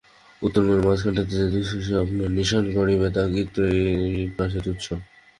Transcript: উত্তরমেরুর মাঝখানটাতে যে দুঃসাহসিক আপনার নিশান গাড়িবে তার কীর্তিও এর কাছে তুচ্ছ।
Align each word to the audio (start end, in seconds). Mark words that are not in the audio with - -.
উত্তরমেরুর 0.41 0.85
মাঝখানটাতে 0.87 1.33
যে 1.33 1.45
দুঃসাহসিক 1.53 1.95
আপনার 2.03 2.29
নিশান 2.37 2.63
গাড়িবে 2.75 3.07
তার 3.15 3.27
কীর্তিও 3.33 3.65
এর 4.17 4.31
কাছে 4.37 4.59
তুচ্ছ। 4.65 4.85